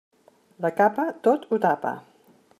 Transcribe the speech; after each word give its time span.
La 0.65 0.71
capa 0.79 1.05
tot 1.29 1.47
ho 1.51 1.61
tapa. 1.69 1.95